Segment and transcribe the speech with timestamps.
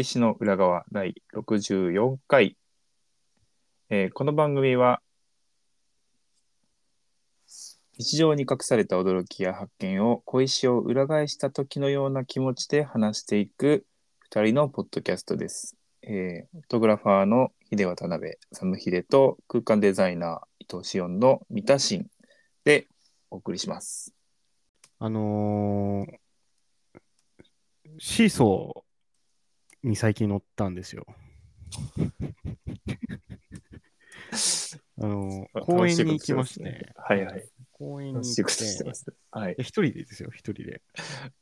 [0.00, 2.56] 石の裏側第64回。
[3.90, 5.00] えーこの番組は、
[7.98, 13.84] 日常に隠された驚きや発見を小石を裏返した時のような気持ちで話していく
[14.20, 15.76] 二人のポッドキャストです。
[16.02, 22.08] えー、フォトグラファーの秀渡辺サ秀と空間デザイナー伊藤紫音の三田新
[22.64, 22.86] で
[23.30, 24.14] お送りします。
[24.98, 26.20] あのー
[27.98, 28.89] シーソー
[29.82, 31.06] に最近乗ったんですよ。
[35.02, 37.48] あのー公園に行きまして、はいはい。
[37.72, 39.06] 公園に行って、してます。
[39.30, 39.56] はい。
[39.58, 40.82] 一人でですよ、一人で。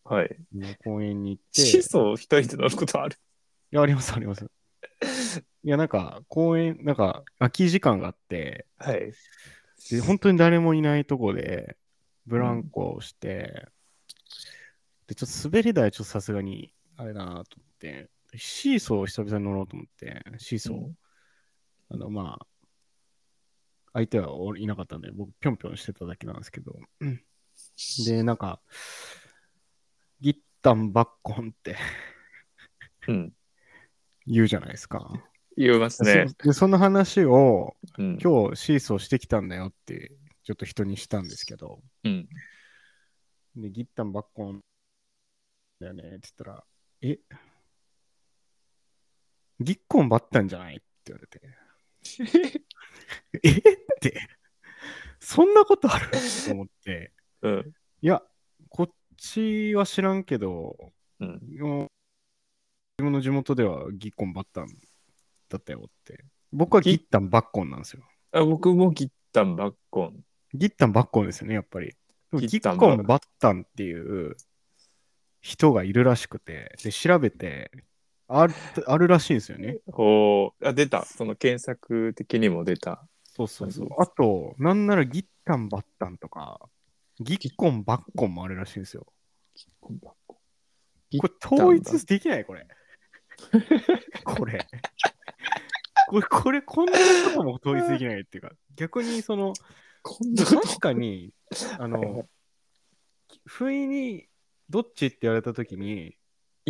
[0.05, 0.37] はい。
[0.85, 3.17] 公園に行って、シーソー一人で乗ることある？
[3.73, 4.49] いや、あります、あります。
[5.65, 9.13] いや、なんか、公園、なんか、空き時間があって、はい。
[9.91, 11.77] で、本当に誰もいないとこで、
[12.27, 13.67] ブランコをして、
[15.09, 17.45] で、ちょっと滑り台、ちょっとさすがに、あれだなと思っ
[17.79, 20.99] て、シーソーを久々に乗ろうと思って、シーソー、うん
[21.91, 22.47] あの、まあ、
[23.95, 27.23] 相手はおいなかったんで、僕、ぴょんぴょんしてただけなんですけど、うん
[28.07, 28.61] で、なんか、
[30.21, 31.77] ギッタンバッコンって
[33.09, 33.33] うん。
[34.27, 35.13] 言うじゃないですか。
[35.57, 36.27] 言いますね。
[36.29, 38.19] そでその話を、うん。
[38.23, 40.13] 今日シーソーしてきたんだよって、
[40.45, 42.29] ちょっと人にしたんですけど、うん。
[43.57, 44.61] で、ギッタンバッコン
[45.81, 46.65] だよねって言ったら、
[47.01, 47.19] え？
[49.61, 50.77] ギッコンバッタンじゃない？
[50.77, 51.41] って言われて、
[53.43, 53.51] え？
[53.51, 53.63] っ
[54.01, 54.21] て、
[55.21, 56.11] そんなことある？
[56.47, 57.73] と思って、うん。
[58.03, 58.23] いや、
[58.69, 61.41] こっちは知らんけど、うん。
[61.51, 61.63] 自
[62.99, 64.69] 分の地元ではギッコンバッタン
[65.49, 66.25] だったよって。
[66.53, 68.03] 僕はギッタンバッコンなんですよ。
[68.33, 70.25] あ僕もギッタンバッコン。
[70.55, 71.89] ギッタンバッコンですよね、やっぱり。
[71.89, 71.95] で
[72.33, 74.37] もギギッタンッコンバッタンっていう
[75.41, 77.71] 人がいるらしくて、で、調べて、
[78.29, 78.55] ある
[78.87, 79.79] あるらしいんですよね。
[79.87, 81.05] おーあ、出た。
[81.05, 83.07] その検索的にも出た。
[83.25, 83.89] そうそうそう。
[83.99, 86.61] あと、なんならギッタンバッタンとか、
[87.21, 89.07] ギッコンバッコンもあるらしいんですよ。
[89.55, 91.19] ギッコンバッコン。
[91.19, 92.67] これ統一できないこれ。
[94.25, 94.67] これ。
[96.09, 96.99] これ、これ、こんなこ
[97.35, 99.55] とも統一できないっていうか、逆にその、
[100.03, 101.33] こんなこと確かに、
[101.79, 102.29] あの、
[103.47, 104.29] 不意に
[104.69, 106.18] どっちって言われたときに、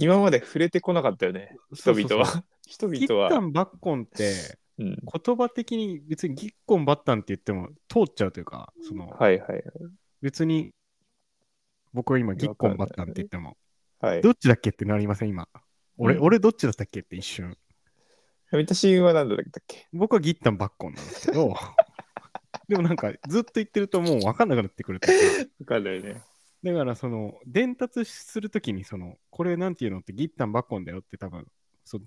[0.00, 1.56] 今まで触れてこなかったよね。
[1.72, 2.44] 人々そうそうそうは。
[2.66, 3.30] 人ギッ々は。
[3.30, 4.96] タンバッコンって、うん。
[5.24, 9.64] 言葉的に別にギッコンバッタンって言っても通っちゃうというか、その、はいはい
[10.20, 10.72] 別に、
[11.92, 13.56] 僕は今ギッコンバッタンって言っても、
[14.00, 14.12] はい。
[14.14, 14.22] はい。
[14.22, 15.48] どっちだっけってなりません、今。
[15.96, 17.56] 俺、うん俺どっちだったっけって一瞬。
[18.50, 19.88] 私は何だったっけ？
[19.92, 21.54] 僕はギッタンバッコンなんですけど、
[22.68, 25.12] でもなんかずっと言ってるともう分かんなくなってくるとか
[25.60, 26.22] わかんないね。
[26.62, 31.46] だからその伝達するときにそのこれなんていうのってギッタンバッコンだよって多分
[31.84, 32.02] そう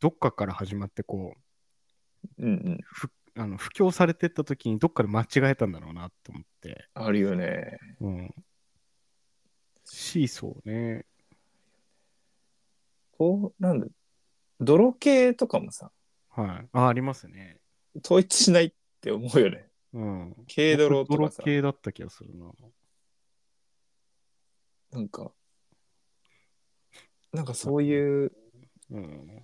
[0.00, 1.40] どっかから始まってこう
[2.38, 2.78] うんうん。
[2.84, 7.78] ふあの布教されてったときにどっかで間違えたんだろうなと思って、あるよね。
[8.00, 8.34] うん、
[9.84, 11.06] シーソーね
[13.16, 13.86] こう、なんだ。
[14.60, 15.90] 泥系とかもさ、
[16.28, 17.58] はいあありますね
[18.02, 19.68] 統一しないって思うよね。
[19.92, 22.46] うん軽泥とかさ僕泥系だった気がするな
[24.92, 25.32] なんか、
[27.32, 28.32] なんかそういう
[28.90, 29.42] うん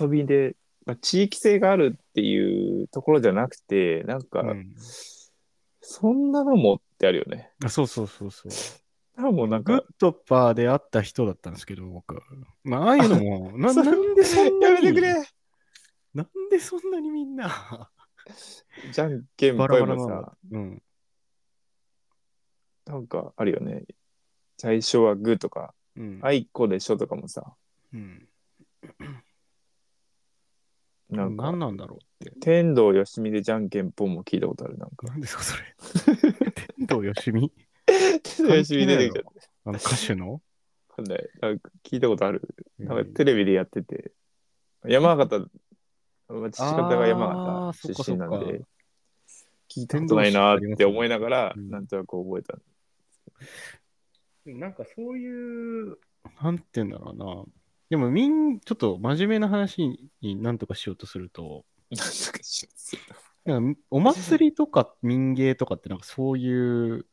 [0.00, 0.56] 遊びで、
[0.86, 4.74] まあ、地域性があるっていうところじゃなくて、なんか、うん
[5.90, 7.50] そんなのもってあるよね。
[7.64, 8.52] あそうそうそうそう
[9.16, 12.20] なんかもうなんグッか、ドパーで会った人だったんですけど、僕。
[12.62, 15.14] まあ、ああいうのも、 なそれなんでそんなに、やめてくれ
[16.12, 17.90] なんでそんなにみんな、
[18.92, 20.36] じゃんけんぽいもさ、。
[20.50, 20.82] うん。
[22.84, 23.84] なんかあるよね。
[24.58, 26.20] 最初はグーとか、うん。
[26.22, 27.54] あいこでしょとかもさ、
[27.94, 28.28] うん。
[31.10, 32.38] なんか、何なんだろうって。
[32.40, 34.76] 天童よしみでじゃんけんぽんも聞いたことある。
[34.76, 35.62] なんか、なんですか、それ。
[36.76, 37.50] 天童よしみ？
[37.86, 39.30] 天童よしみ出てきちゃった。
[39.64, 40.32] あの歌手の？
[40.34, 40.40] わ
[40.96, 41.28] かんない。
[41.40, 42.42] なんか聞いたことある。
[42.78, 44.12] なんかうんテレビでやってて、
[44.84, 45.38] 山形、
[46.28, 48.60] まあ父方が山形出身なんそっで、
[49.70, 52.58] 聞いたことないなって思いながら、うんなんとなく覚えた。
[54.54, 55.98] なんかそういう、
[56.42, 57.44] なんて言うんだろうな。
[57.90, 62.68] でも、みん、ちょっと真面目な話になんとかしようとすると、なんとかしよ
[63.46, 67.06] うなんかお祭りとか民芸とかってなんかそういう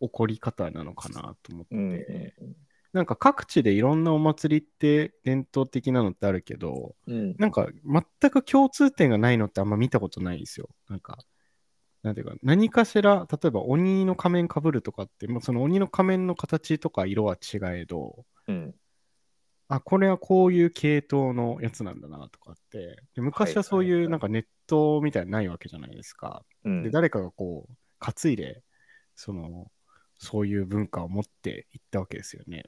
[0.00, 2.56] 起こり方なのかなと思って、うん。
[2.92, 7.36] なんか各地でいろんなお祭りって伝統的なのってあるけど、うん。
[7.38, 7.68] なんか
[8.20, 10.68] 全く共通点がないのってあんま見たことないんですよ。
[10.88, 11.18] なんか、
[12.02, 18.74] なんていうか、何かしら、例えば鬼の仮面かぶるとかって、もうその鬼の仮面の形とか色は違えど、うん。
[19.68, 26.44] あ、これはこういう系統のやつなんだなとかって、で昔はそうはいうなんかネットみたいなのないわけじゃないですか。
[26.64, 28.62] うんで、誰かがこう、担いで、
[29.14, 29.70] その、
[30.18, 32.64] そういう文化を持っていったわけですよね。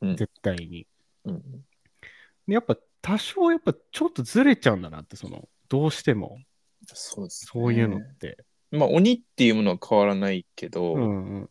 [0.00, 0.86] うん絶対に。
[1.24, 1.42] うん。
[2.46, 6.38] で、やっぱ多少やっぱちょっとずれちゃうんだなって、その、どうしても、
[6.86, 7.30] そうね。
[7.30, 8.44] そういうのって。
[8.70, 11.50] まあ、鬼っていうものは変わらないけど、うんうん。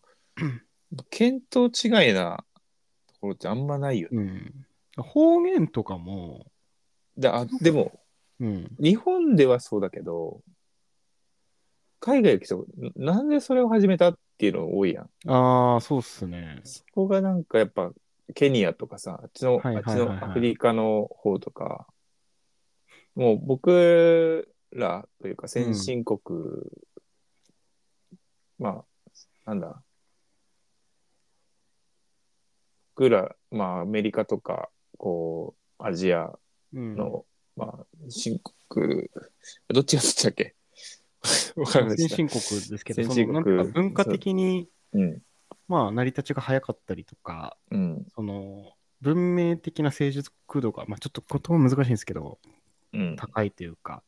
[1.10, 2.44] 見当違いな
[3.08, 4.18] ところってあんまないよね。
[4.98, 5.04] うん。
[5.04, 6.46] 方言とかも、
[7.18, 8.00] であでも、
[8.40, 8.76] うん。
[8.80, 10.42] 日本ではそうだけど、
[12.00, 12.66] 海外行くと、
[12.96, 15.32] ななんでそれを始めたっていうの多いやん。
[15.32, 16.62] ああ、そうっすね。
[16.64, 17.92] そこがなんかやっぱ、
[18.34, 21.88] ケニアとかさ、あっちの、あっちのアフリカの方とか、
[23.16, 26.20] もう僕らというか先進国、
[28.58, 28.86] まあ、
[29.46, 29.82] なんだ、
[32.96, 36.38] 僕ら、まあアメリカとか、こう、アジア
[36.74, 36.96] うん。
[36.96, 37.26] の、
[37.56, 39.10] まあ、新国、
[39.70, 40.56] どっちがどっちだっけ？
[41.56, 45.22] わかんない先進国ですけど、そのなんか文化的に、うん。
[45.68, 48.06] まあ、成り立ちが早かったりとか、うん。
[48.14, 52.40] その、文明的な成熟度が、まあ、ちょっと言葉難しいんですけど、
[52.94, 53.16] うん。
[53.16, 54.04] 高いというか、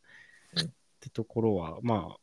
[0.55, 2.19] うんってところは、まあ、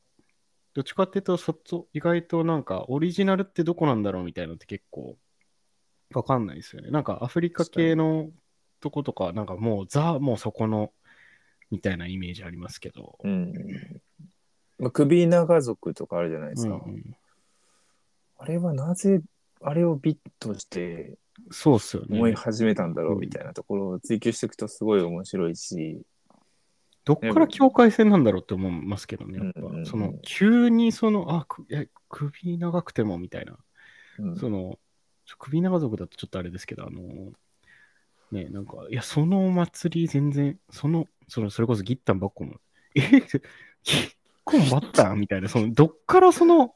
[0.75, 5.17] どっちかっていうと、そっち、意外となんか、オリジナルってどこなんだろうみたいなのって結構、
[6.13, 6.91] わかんないですよね。
[6.91, 8.31] なんか、アフリカ系の
[8.81, 10.93] とことか、なんかもう、ザ、もうそこの、
[11.71, 13.19] みたいなイメージありますけど。
[13.23, 13.53] うん。
[14.79, 16.75] まあ、首長族とかあるじゃないですか。
[16.75, 17.17] うんうん
[18.37, 19.23] あれはなぜ、
[19.63, 21.17] あれをビッとして
[21.51, 22.17] そうっすよね。
[22.19, 26.03] 思い始めたんだろううんみたいなところを追求していくとすごい面白いし、
[27.05, 29.61] どっから境界線なんだろうって思いますけどね、やっぱ。
[29.61, 33.59] うんうんうんその、急にその、あ、くえ首長くてもみたいな。
[34.19, 34.79] うんその、
[35.39, 37.33] 首長族だとちょっとあれですけど、あの、
[38.31, 42.55] ね、なんか、いや、そのお祭り全然、その、そのそれこそギッタンばっこも、
[42.95, 43.43] えギッ
[44.45, 46.75] コンバッタンみたいな、その、どっからその、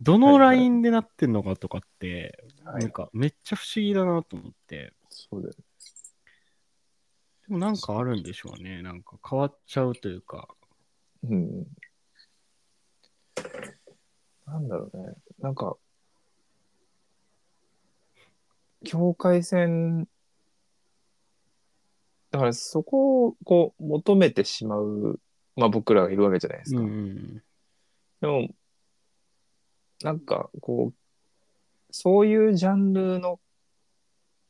[0.00, 4.92] どのラインでなってんのかとかって、はいなんか、めっちゃ不思議だなと思って。
[5.10, 5.64] そうだよね。
[7.48, 8.82] でもなんかあるんでしょうね。
[8.82, 10.48] なんか変わっちゃうというか。
[11.28, 11.66] うん。
[14.46, 15.14] なんだろうね。
[15.38, 15.76] なんか、
[18.84, 20.08] 境界線、
[22.30, 25.20] だからそこをこう求めてしまう、
[25.56, 26.80] まあ僕らがいるわけじゃないですか。
[26.80, 27.42] うんうん。
[28.20, 28.48] でも、
[30.02, 30.94] なんかこう、
[31.90, 33.40] そういうジャンルの、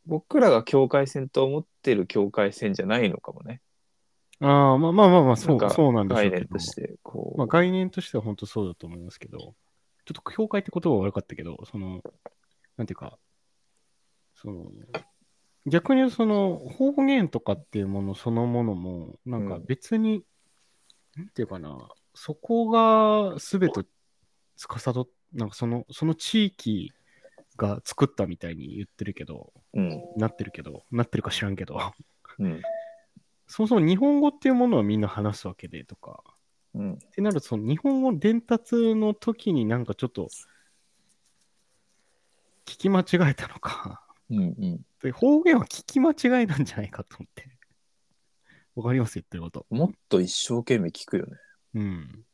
[0.06, 3.60] 僕らが境界線と思ってる境界線じゃないのかもね。
[4.40, 6.58] ああ、まあまあまあまあ、そうなんかそうなんでしょうけど概念と。
[6.58, 7.38] して、こう。
[7.38, 9.54] まあ概念としては本当そうだと思いますけど、ちょっ
[10.06, 12.00] と境界って言葉は悪かったけど、その、
[12.76, 13.18] なんていうか、
[14.34, 14.66] その、
[15.66, 20.24] 逆にその方言とかっていうものそのものも、なんかうん別に、
[21.16, 23.82] なんていうかな、そこが全て
[24.56, 26.92] 司っ、なんかその、その地域
[27.56, 30.02] が作ったみたいに言ってるけど、うん。
[30.16, 31.78] なってるけど、なってるか知らんけど、
[32.38, 32.62] うん。
[33.46, 36.22] そもそも日本語っていうものはみんな話すわけでとか、
[36.74, 36.92] うん。
[36.94, 40.28] ってなると、その日本語伝達の時になんかちょっと、
[42.66, 44.04] 聞き間違えたのか。
[44.30, 44.38] うん。
[44.38, 44.80] うん。
[45.02, 47.54] で方言は聞き間違いなんじゃないかと思って。
[48.74, 49.66] わかります言ってること。
[49.70, 51.36] もっと一生懸命聞くよね。
[51.74, 52.24] うん。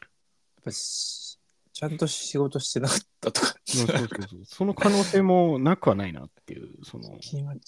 [0.00, 0.06] や
[0.60, 1.37] っぱし
[1.78, 4.08] ちゃんと仕事してなかったとか、そうそうそう
[4.44, 7.58] その可能性もなくはないなっていう、その、聞き間違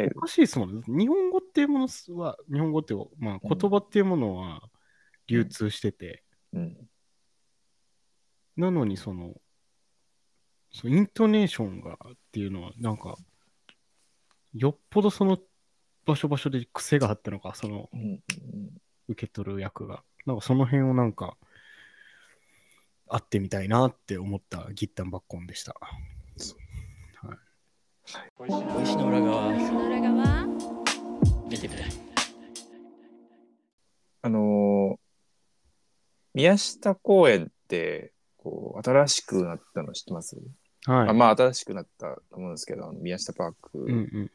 [0.00, 0.22] えるお。
[0.22, 0.82] かしいですもんね。
[0.88, 4.60] 日本語っていうものは、日本語っていう、まあうん言葉っていうものは
[5.28, 6.76] 流通してて、うん。
[8.56, 9.34] なのにその、
[10.72, 11.96] そのイントネーションがっ
[12.32, 13.14] ていうのは、なんか、
[14.52, 15.38] よっぽどその
[16.04, 18.00] 場所場所で癖があったのか、そのうん。
[18.00, 18.20] うん
[19.06, 20.02] 受け取る役が。
[20.26, 21.36] なんかその辺をなんか、
[23.12, 25.74] 会ってみたいなって思ったギッタンバッコンでした。
[28.36, 28.46] 小
[28.82, 30.46] 石の裏側その裏側
[31.48, 31.86] 見てみたい
[34.22, 35.10] あのー
[36.32, 40.36] 宮下公園って、こう、新しくなったの知ってます、
[40.86, 41.08] はい。
[41.08, 44.30] あまあ、新しくなったと思うんですけど、宮下パーうんうクん。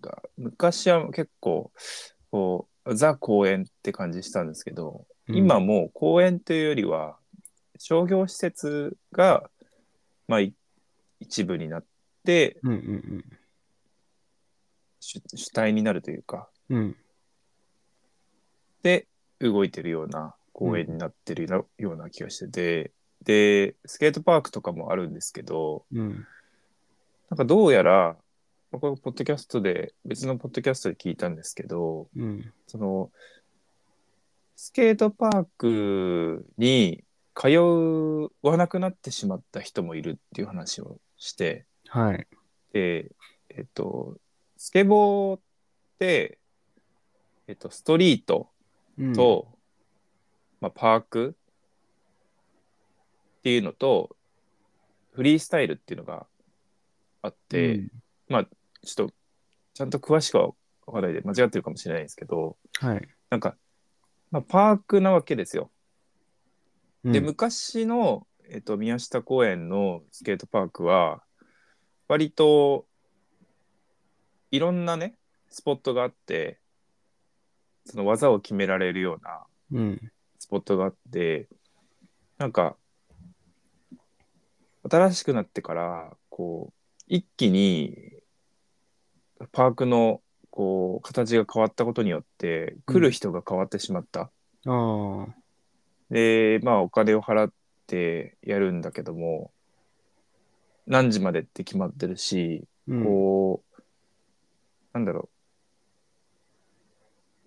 [0.00, 1.70] が、昔は結構、
[2.30, 7.16] こう、ザ公園って感じしたんですけど、うん今もう公園というよりは、
[7.78, 9.50] 商業施設が、
[10.28, 10.54] まあ、い
[11.20, 11.86] 一部になっっ
[12.24, 13.24] てうんうん
[15.00, 16.78] 主主体になるというかうん。
[16.78, 16.96] うん。
[18.82, 19.06] で
[19.40, 22.92] 動いてるような公園になってるような気がしてて、
[23.24, 26.26] でスケートパークとかもあるんですけどうん。
[27.28, 28.16] なんかどうやら
[28.70, 32.52] まあこれポッドキャストで別のポッドキャストで聞いたんですけどうん。
[32.66, 33.10] その
[34.56, 37.04] スケートパークに
[37.34, 42.26] 通わなくなってしまった人もいるっていう話をしてはい。
[42.72, 43.10] で
[43.50, 44.16] えっと
[44.56, 45.40] スケボーっ
[45.98, 46.38] て、
[47.46, 48.48] えっと、ストリート
[48.96, 49.48] うん、と、
[50.60, 51.36] まあ、パーク
[53.38, 54.16] っていうのと
[55.12, 56.26] フリースタイルっていうのが
[57.22, 57.88] あって、うん
[58.28, 59.14] まあちょっと
[59.74, 60.48] ちゃんと詳しくは
[60.86, 63.08] 分からないで間違ってるかもしれないんですけどはい。
[63.30, 63.56] なんか、
[64.30, 65.70] まあ、パークなわけですよ。
[67.04, 71.22] でうん昔の、えっと、宮下公園のスケートパークは
[72.08, 72.86] 割と
[74.50, 75.16] いろんなね
[75.50, 76.58] スポットがあって
[77.84, 80.00] その技を決められるようなうん。
[80.38, 81.48] スポットがあって
[82.38, 82.76] なんか
[84.90, 86.74] 新しくなってからこう
[87.06, 87.96] 一気に
[89.52, 90.20] パークの
[90.50, 94.20] こう形が変わったことによって来る人が変わってしまった。
[94.20, 94.30] あ
[94.66, 95.43] あ。
[96.14, 97.52] でまあお金を払っ
[97.88, 99.50] てやるんだけども
[100.86, 103.04] 何時までって決まってるし、うん。
[103.04, 103.82] こう
[104.92, 105.28] なんだろ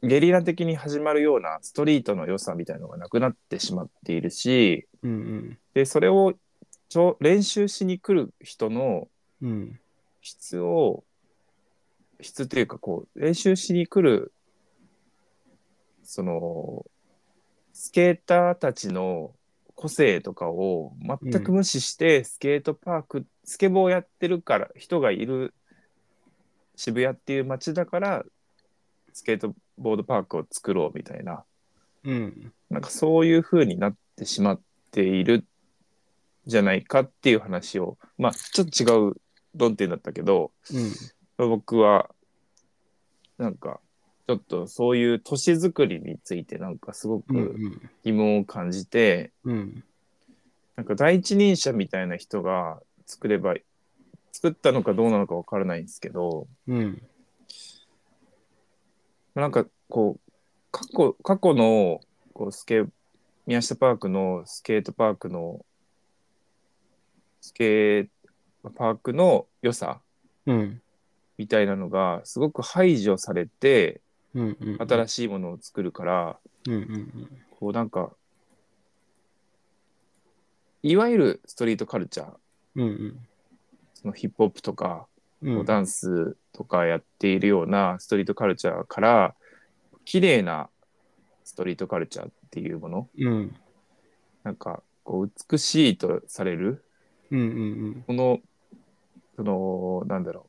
[0.02, 5.58] うゲリラ的に始まるようなストリートの良さみたいのがなくなってしまっているしうんうん。
[5.74, 6.34] でそれを
[6.90, 9.08] ちょ練習しに来る人の
[9.42, 9.80] うん。
[10.22, 11.06] 質を
[12.20, 14.34] 質っていうかこう練習しに来る
[16.04, 16.86] その
[17.80, 19.36] スケーターたちの
[19.76, 25.54] 個性とかを全く無視して、スケートパークスケボーをやってるから人がいる
[26.76, 28.26] 渋谷っていう街だから
[29.14, 31.44] スケートボードパークを作ろうみたいな
[32.04, 32.52] うん。
[32.72, 35.46] なんかそういう風になってしまっている
[36.48, 39.22] じゃないかっていう話をまあちょっと違う
[39.56, 40.52] 論点だったけど
[41.38, 41.48] うん。
[41.50, 42.10] 僕は
[43.38, 43.80] なんか
[44.28, 47.22] ちょっとそういう都市づくりについてなんかすご。
[47.22, 47.56] く
[48.04, 49.84] 疑問を感じて、うん。
[50.76, 53.56] なんか第一人者みたいな人が作れば
[54.34, 57.02] 作ったのかどうなのかわからないんですけどうん。
[59.34, 60.32] なんかこう
[60.72, 62.02] 過去過去の
[62.34, 62.84] こうスケ
[63.46, 65.66] 宮下パークのスケートパークの
[67.40, 68.08] スケー
[68.76, 70.02] パークの良さ。
[71.38, 74.02] みたいなのがすごく排除されて
[74.38, 74.58] うん。
[74.80, 74.88] うん。
[74.88, 76.74] 新しいものを作るから、うん。
[76.74, 77.30] うん。
[77.60, 78.12] こうなんか
[80.84, 82.34] いわゆるストリートカルチャー
[82.76, 83.20] うん。
[83.96, 85.08] そのヒップホップとか、
[85.42, 85.66] うん。
[85.66, 89.36] ダンスとかやっているようなストリートカルチャーから
[90.06, 90.70] 綺麗な
[91.44, 93.56] ストリートカルチャーっていうものうん。
[94.44, 96.84] なんかこう美しいとされる
[97.32, 97.40] うん。
[97.40, 98.04] うん。
[98.08, 98.40] この
[99.36, 100.48] そのなんだろ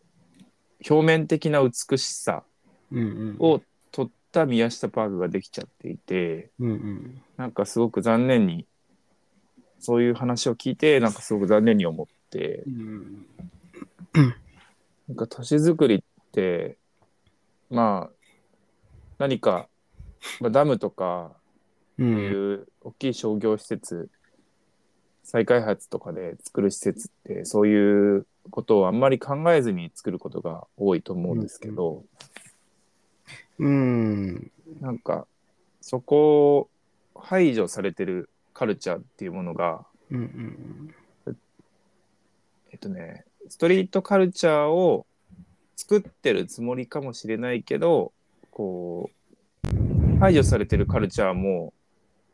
[0.81, 2.45] う表面的な美しさ
[2.93, 2.99] うん。
[2.99, 3.03] う
[3.33, 3.37] ん。
[3.41, 3.61] を
[4.39, 6.71] 取った宮下パークができちゃっていてうん。
[6.71, 7.23] うん。
[7.37, 8.67] なんかすごく残念に
[9.81, 13.27] そういう話を聞いてなんかすごく残念に思ってうん。
[15.09, 16.01] なんか都市づくりっ
[16.33, 16.77] て
[17.71, 18.15] まあ
[19.19, 19.69] 何か、
[20.41, 21.33] まあ、ダムとか
[21.99, 22.03] う。
[22.03, 24.09] そうんいう大きい商業施設
[25.25, 32.28] 再開発とかで作る施設ってそういうことをあんまり考えずに作ることが多いと思うんですけど、うん。
[34.81, 35.27] なんか
[35.81, 36.69] そこを
[37.19, 40.95] 排除されてるカルチャーっていうものがうん。
[42.71, 45.07] えっとねストリートカルチャーを
[45.77, 48.13] 作ってるつもりかもしれないけど
[48.51, 49.11] こ
[49.65, 51.73] う排除されてるカルチャーも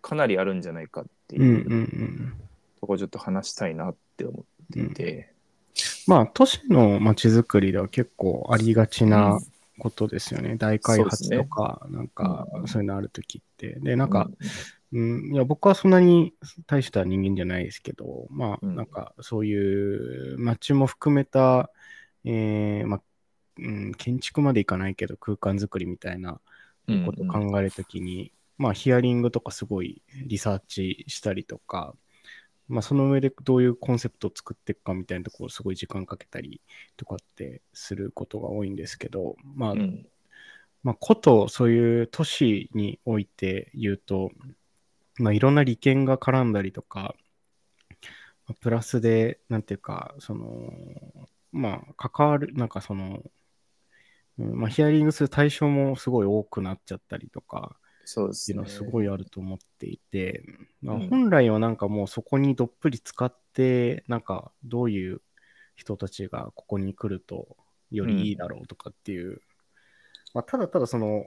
[0.03, 1.47] かなりあるんじゃないかってうん。
[1.47, 1.53] うん。
[1.53, 1.57] う。
[1.57, 2.35] いうん
[2.85, 5.33] とこちょっと話したいなって思っていて、
[6.07, 9.39] まあ、都市の街づくりでは結構ありがちな
[9.79, 10.57] ことですよね。
[10.57, 13.79] 大開発とか、なんかう、んそういうのあるときって。
[13.81, 14.29] で、なんか、
[14.93, 16.35] ううん、いや、僕はそんなに
[16.67, 18.77] 大した人間じゃないですけど、まあ、うん。
[18.77, 21.71] なんか、そういう街も含めた、
[22.25, 23.03] えーまあ、
[23.59, 26.41] うん、建築までいかないけど、空間づくりみたいな
[26.87, 31.95] うんことを考えるときに、まあ、ヒアリングとかすごいリサーチしたりとか、
[32.69, 36.61] まあ、その上でどういうコンセプトを作っていくかみたいなところをすごい時間かけたり
[36.97, 40.07] とかってすることが多いんですけど、まあ、うん。
[40.83, 44.31] まあ、ことそういう都市において言うと、
[45.17, 47.15] まあ、いろんな利権が絡んだりとか、
[48.47, 50.71] まあプラスで、なんていうか、その、
[51.53, 53.23] まあ、関わる、なんかその、
[54.39, 58.87] うんまあ、ヒアリングする対象もすごい多くなっちゃったりとかそうですねっていうのは。
[58.87, 60.45] すごいあると思っていて、
[60.83, 65.21] まあうん本来はなんかもうそこにどっぷり使って、なんかどういう
[65.77, 67.57] 人たちがここに来ると
[67.91, 69.41] よりいいだろうとかっていう、
[70.33, 71.27] まあ、ただただその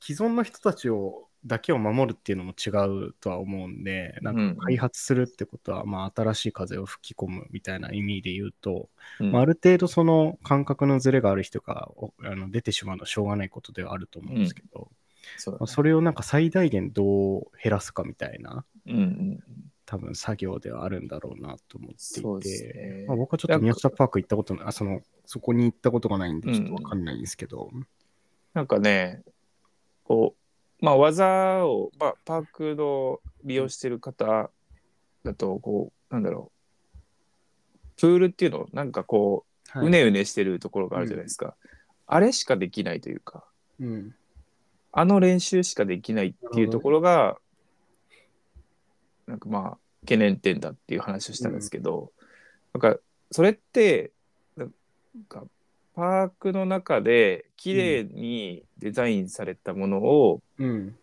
[0.00, 2.68] 既存の人たちをだけを守るっていうのも違
[3.08, 14.90] うとは思うんで、なんか開発するってことは、まあ新しい風を吹き込むみたいな意味で言うと、うんまあ、ある程度その感覚のズレがある人がおあの出てしまうのはしょうがないことではあると思うんですけど、
[15.36, 19.40] そうまあ、それをなんか最大限どう減らすかみたいなうんうん。
[19.90, 23.04] 多分作業ではあるんだろうなと思っていて、ね。
[23.08, 27.72] まあ、僕はちょっと宮下パーク行ったことない、あそのそこに行ったことがないんでちょっとわかんないんですけど、
[28.54, 29.24] なんかね、
[30.04, 30.36] こ
[30.80, 34.50] う、まあ、技を、まあ、パークの利用してる方
[35.24, 36.52] だと、こう、なんだろ
[36.94, 39.86] う、プールっていうの、なんかこう、はい。
[39.88, 41.56] うねうねしてるところがあるじゃないですか。
[42.06, 43.44] あれしかできないというか、
[43.80, 44.14] うん
[44.92, 47.36] あの練習しかできないっていうところが、
[49.26, 52.12] なんかまあ、懸念点だっていう話をしたんですけど、
[52.72, 52.98] なんか、
[53.30, 54.12] それって、
[54.56, 54.72] なん
[55.28, 55.44] か、
[55.94, 60.96] パークの中で綺麗にデザインされたものを、うん。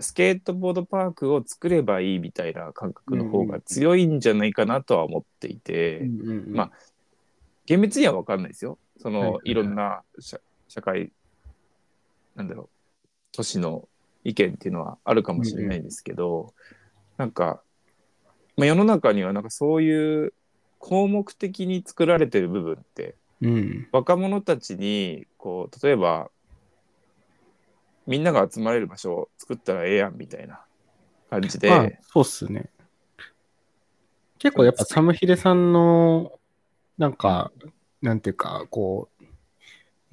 [0.00, 6.56] スケートボードパークを作ればいいみたいな感覚の方が強いんじゃないかなとは思っていて、うんうんうん。
[6.56, 6.70] まあ
[7.66, 8.78] 厳密には分かんないですよ。
[8.98, 9.50] その、はいはいはい。
[9.50, 11.12] いろんな社社会、
[12.34, 12.68] なんだろう、
[13.32, 13.88] 都市の
[14.24, 16.54] 意見っていうのはあるかもしれないですけど、
[17.16, 17.62] なんか、
[18.56, 20.32] まあ、世の中にはなんかそういう
[20.78, 26.30] 項目的に作られてる部分って、うん若者たちに、こう、例えば、
[28.06, 30.60] みんなが集まれる場所を作ったらええやんみたいな
[31.30, 32.70] 感じで、まあ、そうっすね。
[34.38, 36.38] 結構やっぱサムヒデさんの、
[36.98, 37.50] なんか、
[38.02, 39.13] なんていうか、こう、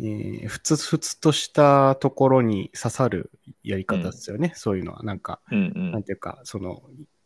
[0.02, 3.32] えーふつふつとしたところに刺さる
[3.64, 5.04] やり方ですよね、そういうのは。
[5.04, 6.82] なんか、うんうんなんていうか、その、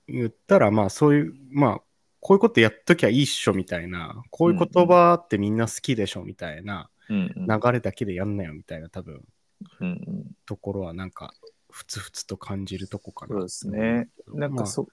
[0.07, 1.81] 言ったら、まあそういう、まあ、
[2.19, 9.21] こういうことやっときゃいいっしょみたいな、こういう言葉ってみんな好きでしょみたいなうんうん流れだけでやんなよみたいな多分
[9.79, 11.33] うんうんところはなんか、
[11.69, 13.33] ふつふつと感じるとこかな。
[13.35, 14.09] そうですね。
[14.27, 14.87] なんまあかそ、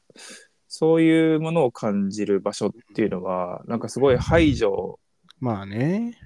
[0.69, 4.99] そういうものを感じる場所っていうのは、なんかすごい排除、
[5.41, 6.19] まあね。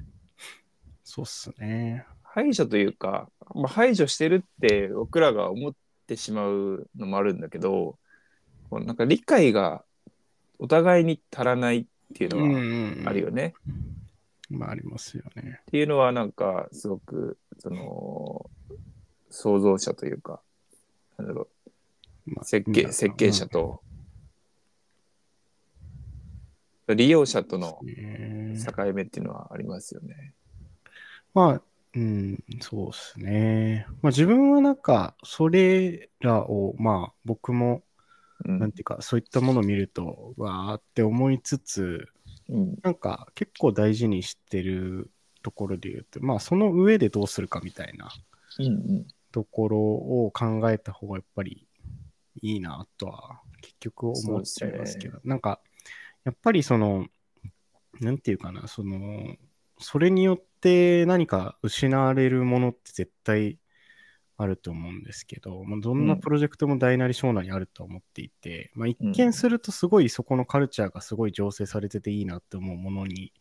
[1.06, 2.04] そうっすね。
[2.24, 5.72] 排除というか、まあ、排除してるって僕らが思っ
[6.08, 7.96] てしまうのもあるんだけど、
[8.68, 9.84] こうなんか理解が
[10.58, 13.54] お互いに足らないっていうのはんあるよね。
[14.50, 15.60] まあありますよね。
[15.62, 18.50] っていうのはなんかすごくその
[19.30, 20.40] 創造者というか
[21.18, 21.46] なんだろ
[22.26, 23.80] まあう設計うん設計者と
[26.88, 30.32] 利用者とのね境目っていうのはありますよね。
[31.36, 31.62] まあ、
[31.94, 33.86] うん、そうですね。
[34.00, 37.82] まあ自分はなんか、それらを、まあ僕も、
[38.46, 38.58] うん。
[38.58, 42.08] なんていうか、そういったものを見ると、わーって思いつつ、
[42.48, 42.78] うん。
[42.82, 45.10] なんか結構大事にしてる
[45.42, 48.10] ところで言うと、まあその上でどうするかみたいな
[49.30, 51.66] ところを考えた方がやっぱり
[52.40, 55.60] いいなとは結局思っちゃいますけど、なんか
[56.24, 57.06] やっぱりその
[58.00, 59.36] なんていうかなその
[59.78, 63.58] それによって何か失われるものって絶対
[64.38, 73.32] あると思うんですけど、まあ、どんなプロジェクトも大なり小なりあると思っていて、まあ、一見するとすごいそこのカルチャーがすごい醸成されてていいなって思うものに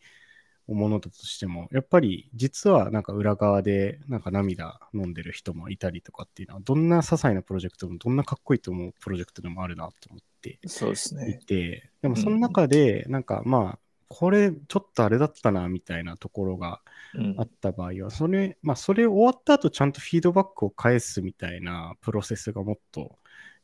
[0.67, 10.59] ものだとしても、やっぱり実はなんか裏側でなんか涙飲んでる人もいたりとかっていうのは、どんな些細なプロジェクトもどんなかっこいいと思うプロジェクトでもあるなと思って。
[10.65, 11.39] そうですいね。
[11.45, 13.79] て、でもその中でなんかまあ、
[14.17, 16.81] これちょっとあれだったなみたいなところが
[17.13, 17.35] うん。
[17.37, 23.17] あった場合は、それ、まあそれ終わった後ちゃんとフィードバックを返すみたいなプロセスがもっと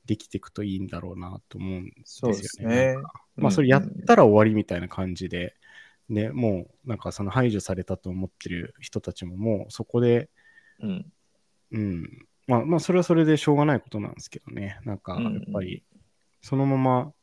[0.05, 2.35] できていくといいんだろうなと思うんですよね。
[2.35, 2.95] そね。
[3.35, 5.55] まあそれやったら終わりみたいな感じで、
[6.09, 10.29] で、もうなんかその排除されたと思ってる人たちももうそこで、
[10.81, 11.11] うん。
[11.71, 15.83] うん、まあまあそれはそれでしょうがないことなんですけどね、なんかやっぱり
[16.41, 17.13] そのまま、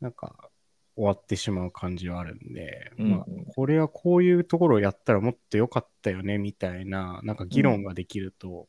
[0.00, 0.50] なんか
[0.96, 8.68] 終わってしまう感じはあるんで、うんまあこれはこういうところをやったらもっと良かったよねみたいな、なんか議論ができると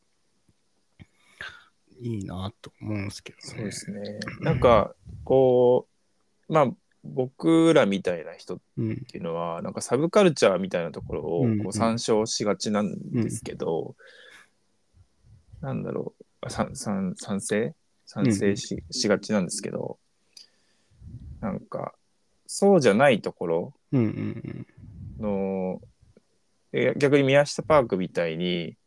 [1.99, 3.43] いいなと思うんですけどね。
[3.43, 4.19] そうですね。
[4.41, 5.87] なんかこ
[6.49, 6.67] うまあ
[7.03, 9.05] 僕らみたいな人っうん。
[9.05, 13.95] ていうのはなんかサブカルチャーみたいなところをうんうんこう参照しがちなんですけど、
[15.61, 17.75] なんだろう賛賛成？
[18.07, 19.97] 賛成し,、しがちなんですけど
[21.41, 21.95] なんか
[22.57, 24.67] そうじゃないところうんうん
[25.19, 25.81] の、
[26.71, 28.77] え逆に宮下パークみたいに、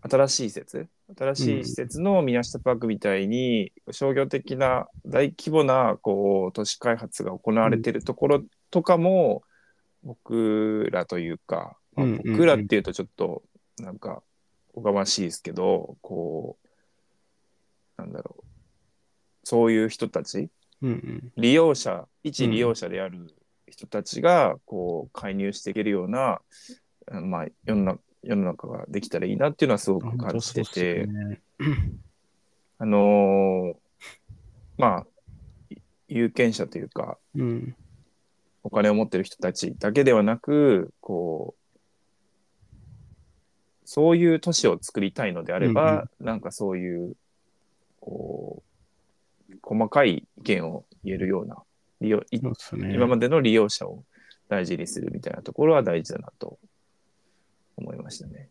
[0.00, 0.88] 新しい施設？
[1.14, 9.42] 新しい施設の宮下パークみたいに、商業的な大規模なこう都市開発が行われてるところとかも、
[10.02, 12.32] 僕らというか、まあうんうんうん。
[12.32, 13.42] 僕らっていうとちょっと
[13.78, 14.22] なんか
[14.72, 16.56] おがましいですけど、こ
[17.98, 18.44] う、なんだろう、
[19.44, 20.48] そういう人たち、
[20.82, 21.32] うんうん。
[21.36, 23.34] 利用者一利用者である
[23.68, 26.40] 人たちがこう介入していけるような、
[27.10, 31.40] まあ、世の中世の中ができたらいいなっていうのはすごく本感じてて、ね。
[32.78, 33.76] あのー
[34.78, 35.06] まあ
[35.70, 35.76] い
[36.08, 37.76] 有権者というかうん。
[38.62, 41.66] お金を持ってる人たちだけではなくこう
[43.84, 47.14] そういう都市を作りたいのであれば、なんかそういう
[48.00, 48.65] こう
[49.62, 51.62] 細かい意見を言えるような
[52.00, 52.94] 利用ね。
[52.94, 54.04] 今までの利用者を
[54.48, 56.58] 大事にするみたいなところは大事だなと
[57.76, 58.48] 思いましたね。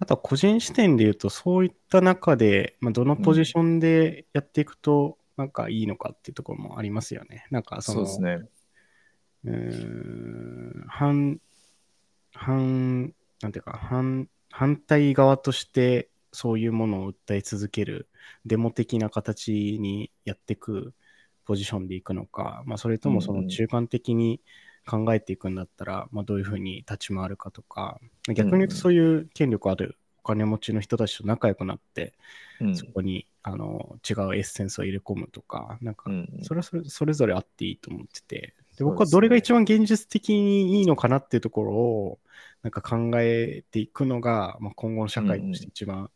[0.00, 7.46] あとは個人視点で言うと、そういった中で、まあ、どのポジションでやっていくと、なんかいいのかっていうところもありますよね。
[7.50, 8.48] なんかその、そうですね。
[9.44, 11.40] うーん反、
[12.32, 18.08] 反、なんていうか、反、反対側としてそういうものを訴え続ける
[18.46, 20.94] デモ的な形にやっていく
[21.44, 23.42] ポジションでいくのか、まあ、それともそうんうん。
[23.42, 24.40] の中間的に
[24.86, 32.14] 考えていくんだったら、まあ、どういうふうに立ち回るかとか、逆に言うとそういう権力あるお金持ちの人たちと仲良くなって、
[32.60, 32.76] うん。
[32.76, 42.18] そこにあの違うエッセンスを入れ込むとか、なんかうんそれはそれそれぞれあっていいと思ってて、で僕はどれが一番現実的にいいのかなっていうところを
[42.62, 46.10] なんか考えていくのが、まあ、今後の社会として一番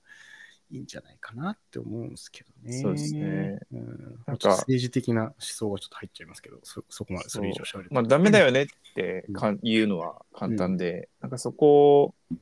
[0.72, 2.80] いいんじゃないかなって思うんですけどね。
[2.80, 3.60] そうですね。
[3.72, 4.48] うん、なんか。
[4.50, 12.36] 政治的な思想がちょっと入っちゃいますけど、そそこまでそれ以上しゃべるとまあ、ダメだよねってか言うのは簡単で、なんかそこを、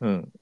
[0.00, 0.32] うん、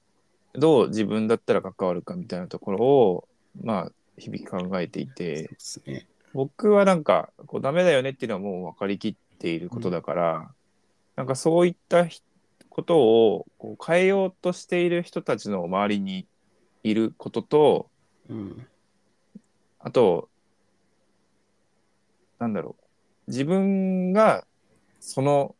[0.53, 3.27] どう自分だったら関わるかみたいなところを、
[3.63, 6.05] まあ、日々考えていそうて、ですね。
[6.33, 10.51] 僕はなんか、こうダメだよねっていうのはもう分かりきっていることだから、
[11.15, 12.21] なんかそういったひ
[12.75, 16.27] ことをこう変えようとしている人たちの周りに
[16.83, 17.89] いることと、
[18.27, 18.67] うん。
[19.79, 20.27] あと、
[22.37, 24.45] なんだろう、自分が
[24.99, 25.55] その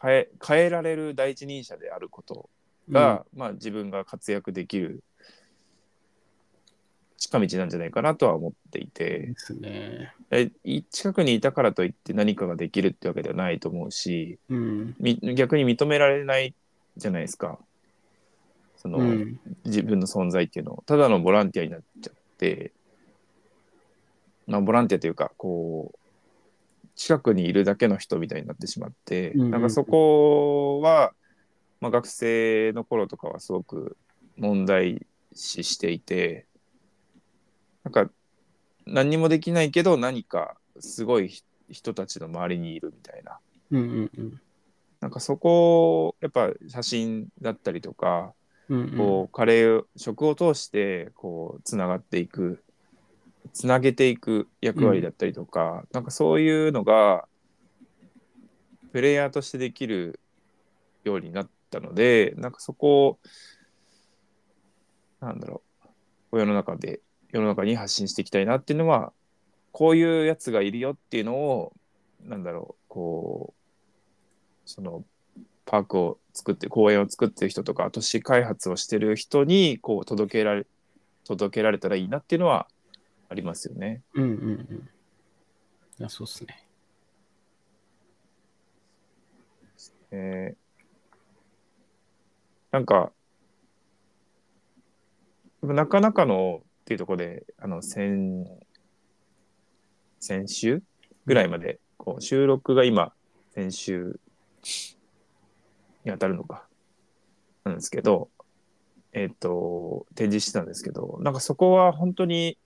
[0.00, 2.48] 変え変えられる第一人者であること
[2.88, 5.04] が、まあ自分が活躍できる
[7.16, 10.12] 近道なんじゃないかなとは思っていうん、てで、すね。
[10.90, 14.94] 近くにいたからといって何かができるってわけではないと思うし、うん。
[14.98, 16.54] み逆に認められない
[16.96, 17.58] じゃないですか。
[18.76, 19.40] その、うん。
[19.64, 22.72] 自分の存在っていうのをただのボランティアになっちゃって、
[24.46, 25.98] まあ、ボランティアというかこう
[26.96, 31.12] 近くにいるだけの人みたいになってしまって、うんうんなんかそこは、
[31.80, 33.96] まあ、学生の頃とかはすごく
[34.36, 36.46] 問題視していて
[37.84, 38.10] なんか
[38.86, 43.38] 何にもできないけど何かすごい人人たちの周りにいるみたいな。
[43.70, 44.40] うんうんうん。
[45.00, 48.34] なんかそこをやっぱ写真だったりとか、
[48.68, 48.96] うんうん。
[48.96, 52.62] こうカレーを食を通してこうつながっていく
[53.52, 57.26] つなげていく役割だったりとか、なんかそういうのが
[58.92, 60.20] プレイヤーとしてできる
[61.02, 63.18] ようになったのでなんかそこを
[65.20, 65.62] なんだろ
[66.32, 67.00] う世の中で
[67.34, 69.12] 世の中に発信していきたいなっていうのは
[69.72, 71.72] こういうやつがいるよっていうのを
[72.24, 75.04] なんだろうこうその
[75.66, 80.64] パークを作って公園を作ってる人とか都市開発をしてる人にこう届けられ
[81.24, 82.68] 届けられたらいいなっていうのは
[83.28, 84.02] ありますよね。
[84.14, 84.34] うんうんう
[84.74, 84.90] ん。
[85.98, 86.68] いや、そうっすね。
[90.12, 90.64] えー
[92.70, 93.12] なんか
[95.62, 98.44] なかなかのっていうところであの先
[100.20, 100.82] 先週
[101.24, 103.14] ぐらいまでこう収録が今
[103.54, 104.20] 先週
[106.04, 106.66] に当たるのか
[107.64, 108.28] なんですけど
[109.14, 112.58] えっ、と展示してたんですけどなんかそこは本当に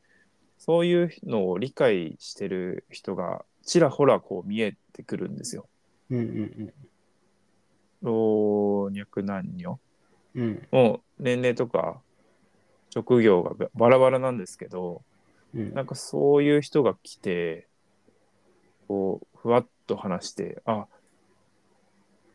[0.56, 5.68] そういうのを理解してる人がちらほらこう見えてくるんですよ。
[6.10, 6.72] うんうん
[8.02, 9.78] 老若男女
[10.34, 10.42] うん。
[10.42, 12.00] うんもう年齢とか
[12.90, 15.02] 職業がばバラバラなんですけど
[15.54, 15.74] うん。
[15.74, 17.66] なんかそういう人が来て
[18.86, 20.86] こうふわっと話してあ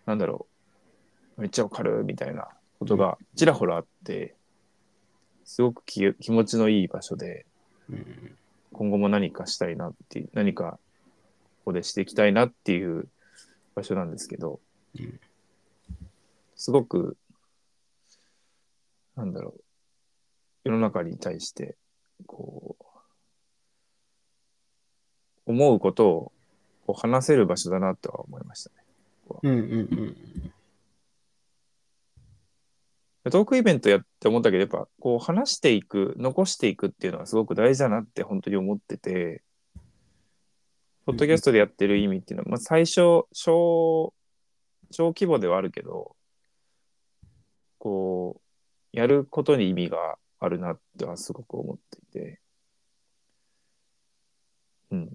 [0.05, 0.47] なんだろ
[1.37, 2.47] うめっちゃわかるみたいな
[2.79, 4.35] ことがちらほらあって
[5.45, 7.45] すごく気気持ちのいい場所で
[7.89, 8.37] うん。
[8.73, 10.79] 今後も何かしたいなっていう、何か
[11.59, 13.07] ここでしていきたいなっていう
[13.75, 14.59] 場所なんですけど、
[14.99, 15.19] うん。
[16.55, 17.15] すごく、
[19.15, 19.61] なんだろう、
[20.63, 21.75] 世の中に対して、
[22.25, 22.83] こう、
[25.45, 26.31] 思うことを
[26.85, 28.75] こう話せる場所だなとは思いましたね。
[29.43, 29.59] うんうん
[33.25, 33.31] うん。
[33.31, 39.43] トークイベントやって思ったけど、やっぱこう話していく、残していくっていうのはすごく大事だなって本当に思ってて、
[41.05, 44.13] ポッドキャストでやってる意味っていうのは、まあ最初、小、
[44.91, 46.15] 小規模ではあるけど、
[47.77, 48.41] こ
[48.93, 52.41] う、やることに意味があるなってはすごく思っていて、
[54.91, 55.09] うん。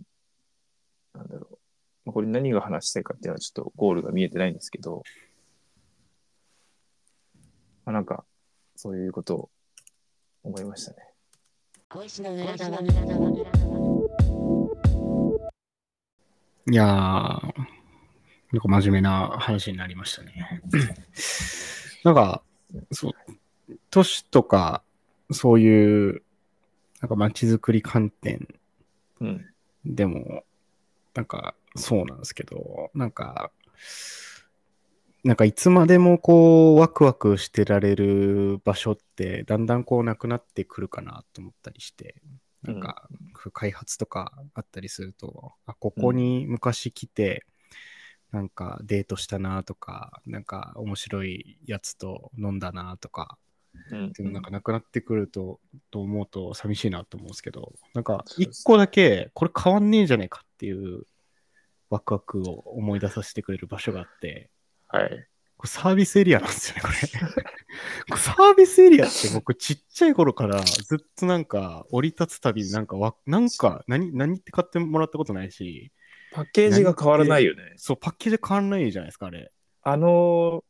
[1.15, 1.59] なんだろう。
[2.07, 5.03] まあこれ何が話したいかっていうのはちょっとゴールが見えてないんですけど、
[7.85, 8.25] まあ、なんか、
[8.75, 9.51] そういうことを
[10.45, 10.97] 思いましたね。
[16.71, 20.63] いやー、なんか真面目な話になりましたね。
[22.03, 22.43] なんか、
[22.93, 23.13] そう、
[23.91, 24.83] 都市とか、
[25.31, 26.23] そういう、
[27.01, 28.49] なんか街づくり観点
[29.21, 29.47] うん。
[29.85, 30.45] でも、
[31.15, 33.51] なんか、そうなんですけど、なんか、
[35.25, 42.17] なんかいつまでもこう、ワクワクしてられる場所って、だんだんこう、なくなってくるかなと思ったりして、
[42.63, 43.09] なんか、
[43.53, 47.45] 開発とかあったりすると、あ、ここに昔来て、
[48.31, 53.48] なんかデートしたなとか、なんか面白いやつと飲んだなとか、うん
[54.09, 61.05] っていうのなんかなくなってくると、と思うと寂しいなと思うんですけど、なんか一個だけこれ変わんねえんじゃねえかっていう
[61.91, 64.51] ワクワクを思い出させてくれる場所があって、
[64.89, 65.29] はい。
[65.57, 66.95] これサービスエリアなんですよね、これ。
[68.09, 75.93] これサービスエリアって僕ちっちゃい頃からずっとなんか降り立つたびになんかわ、なんか何、何って買ってもらったことないし、
[76.33, 77.75] パッケージが変わらないよね。
[77.77, 79.51] そう、パッケージ変わんないじゃないですか、あれ。
[79.83, 80.68] あのー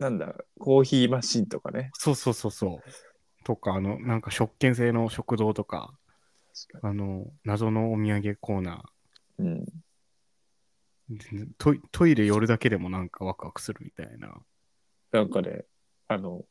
[0.00, 1.90] なんだ、コーヒーマシンとかね。
[1.92, 3.44] そうそうそうそう。
[3.44, 5.92] とか、あの、なんか食券制の食堂とか、
[6.82, 8.82] あの、謎のお土産コーナ
[9.38, 9.46] に。
[9.46, 11.16] うん。
[11.16, 14.34] ー、トイトイレ寄るだけでもなんかワクワクするみたいな。
[15.12, 15.66] なんかね、
[16.08, 16.46] あの、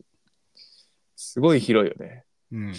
[1.16, 2.26] すごい広いよね。
[2.52, 2.74] うん。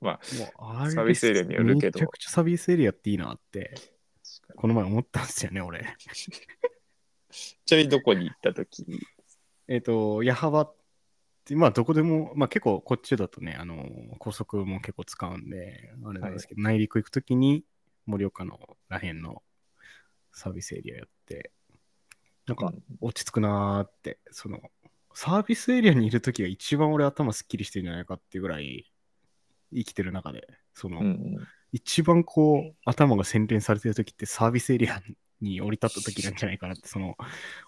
[0.00, 3.74] まあ、サービスエリアによるけどめちゃくちゃサービスエリアっていいなって、
[4.56, 5.84] この前思ったんですよね、俺。
[7.30, 8.98] ちなみにどこに行った時に。
[9.70, 10.76] えっ、と、矢幅っ
[11.44, 13.86] て、まあ、どこでも、まあ、結構こっちだとね、あの、
[14.18, 17.64] 高速も結構使うんで、あれなんですけど、内陸行くときに、
[18.04, 19.44] 盛岡のらへんの
[20.32, 21.52] サービスエリアやって、
[22.48, 24.60] なんか、落ち着くなーって、その、
[25.14, 28.90] サービスエリアにいるときが一番俺頭すっきりしてるんじゃないかっていうぐらい、
[29.72, 31.48] 生きてる中で、その、うんうん。
[31.70, 35.00] 一番こう、頭が洗練されてるときってサービスエリア
[35.40, 37.16] に降り立ったときなんじゃないかなって、その、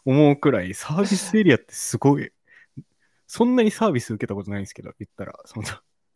[0.04, 2.32] 思うくらい、サービスエリアってすごい、
[3.26, 5.66] そんなにサービス受けたことないんですけど、言ったら、その、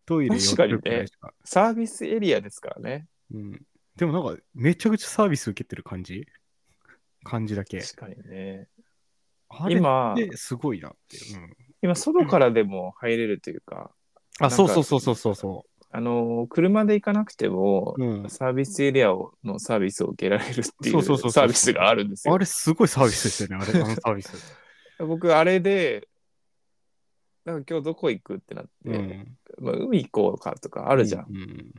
[0.05, 1.33] トイレ寄ってるくらいしか。
[1.45, 3.09] サービスエリアですからね。
[3.33, 3.67] うん。
[3.97, 6.27] でもなんか、めちゃくちゃサービス受けてる感じ？
[7.25, 7.81] 感じだけ。
[7.81, 8.69] 確かにね。
[9.71, 11.39] 今すごいなっていう。
[11.39, 13.91] うん、今、外からでも入れるというか、
[14.39, 18.05] あ、そうそうそうそうそうそあの、車で行かなくても、う。
[18.05, 18.29] うん。
[18.29, 22.35] サービスエリアをのサービスを受けられるっていそうそうそうそううサービスがあるんですよ。
[22.35, 24.31] あれすごいサービスですよね、あれ、あのサービス。
[24.99, 26.07] 僕、あれで、
[27.47, 29.39] なんか今日どこ行くってなって、うん。
[29.59, 31.27] まあ、海行こうかとかあるじゃん。
[31.31, 31.47] うん。
[31.47, 31.73] じ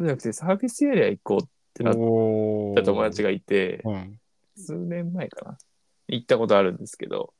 [0.00, 4.20] ゃなくて、サービスエリア行こうってなっおた友達がいて、うん。
[4.58, 5.58] 数年前かな。
[6.08, 7.32] 行ったことあるんですけど、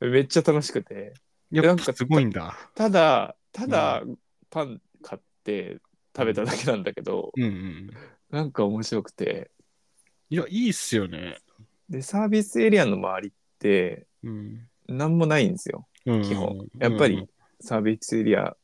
[0.00, 1.14] めっちゃ楽しくて、
[1.52, 2.56] やっぱすごいんだ。
[2.74, 4.02] ただ、ただ、
[4.50, 5.78] パン買って
[6.16, 7.90] 食べただけなんだけど、うんうん。
[8.30, 9.50] なんか面白くて、
[10.30, 11.38] いや、いいっすよね。
[11.88, 14.68] で、サービスエリアの周りって、うん。
[14.88, 15.86] なんもないんですよ。
[16.06, 17.26] うん基本やっぱり、
[17.60, 18.56] サービスエリア、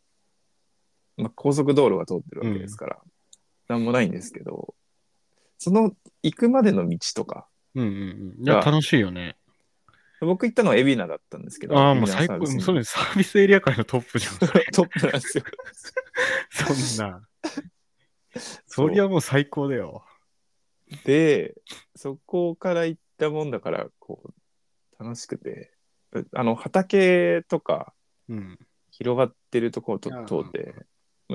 [1.16, 2.98] まあ、高速道路が通ってるわけですから、
[3.68, 4.74] なんもないんですけど、
[5.58, 8.44] その行くまでの道とか、うんうんうん。
[8.44, 9.36] いや、楽しいよね。
[10.20, 12.46] 僕行ったのは海老名だったんですけど、ああ、もう海最高。
[12.46, 14.38] それサービスエリア界のトップじゃん。
[14.72, 15.44] トップなんですよ。
[16.50, 17.26] そんな。
[18.66, 20.04] そりゃもう最高だよ。
[21.04, 21.54] で、
[21.94, 25.72] そこから行ったもんだから、こう、楽しくて、
[26.32, 27.94] あの、畑とか
[28.28, 28.58] うん。
[28.92, 30.74] 広がってるところとあー通って、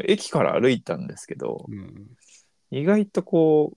[0.07, 2.07] 駅から歩いたんですけど、うん。
[2.71, 3.73] 意外とこ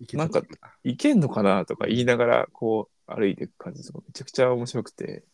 [0.00, 0.42] う、いけたなんか
[0.84, 5.24] 行けんのかなとか言いながら、こう、歩いていく感じとかめちゃくちゃ面白くて、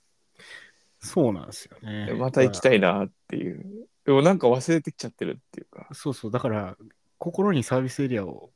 [1.01, 2.13] そうなんですよね。
[2.15, 3.87] また行きたいなっていう。
[4.09, 5.87] でもなんか忘れてきちゃってるっていうか。
[5.93, 6.31] そうそう。
[6.31, 6.79] だから、
[7.19, 8.51] こ心にサービスエリアを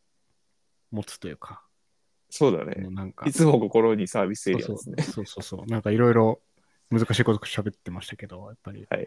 [0.91, 1.63] 持つというか、
[2.31, 2.83] そうだね。
[2.85, 5.03] もうなんか、いつも心にサービスエリアですね。
[5.03, 5.67] そうそうそうそう。
[5.67, 6.41] なんかいろいろ
[6.89, 9.03] 難しいこと喋ってましたけど、やっぱり、はい。
[9.03, 9.07] や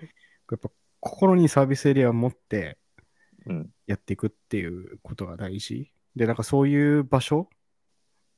[0.56, 2.78] っぱ心にサービスエリアを持って
[3.48, 3.74] うん。
[3.88, 5.92] やっていくっていうことが大事。
[6.16, 7.50] で、なんかそういう場所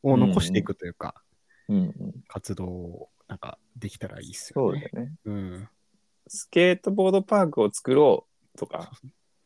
[0.02, 1.22] を残していくというか、
[1.68, 1.94] うんうん。
[2.30, 4.90] 活動をなんかできたらいいっすよね。
[4.94, 5.16] そうだよね。
[5.26, 5.70] うん。
[6.28, 8.92] スケートボードパークを作ろうとか。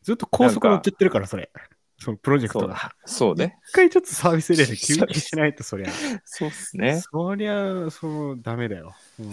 [0.04, 1.52] ずっと高速乗っちゃってるから、それ。
[2.00, 2.96] そのプロジェクトが。
[3.06, 3.60] そうね。
[3.70, 5.89] 一回ちょっとサービスエリアで休憩しないと、そりゃ。
[6.26, 7.00] そうっすね。
[7.00, 8.96] そりゃ、そう、ダメだよ。
[9.20, 9.32] うん。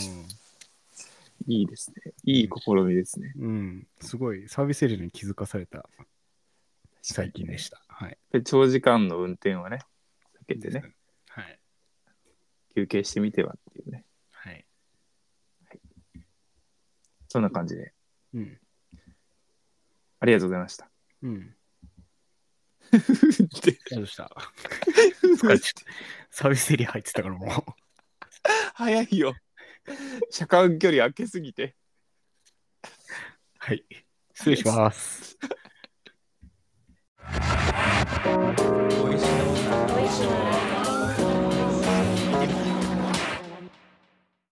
[1.47, 2.13] いいですね。
[2.25, 3.33] いい試みですね。
[3.39, 3.87] うん。
[4.01, 5.89] すごい、サービスエリアに気づかされた
[7.01, 7.81] 最近でした。
[7.89, 8.19] はい。
[8.33, 9.79] で長時間の運転はね、
[10.43, 10.93] 避けてね、
[11.29, 11.59] はい。
[12.75, 14.05] 休憩してみてはっていうね。
[17.29, 17.93] そんな感じで。
[18.35, 18.59] うん。
[20.21, 20.91] ありがとうございました。
[21.23, 21.55] うん。
[23.93, 24.31] どうした？
[26.31, 27.49] サービスエリア入ってたからもう。
[28.75, 29.35] 早いよ。
[30.31, 31.77] 車間距離開けすぎて。
[33.59, 33.85] はい。
[34.35, 35.37] 失礼します。
[37.27, 39.27] おいしい。
[39.95, 40.78] おいしい。